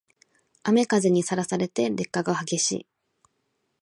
[0.63, 2.87] 雨風にさらされて劣化が激しい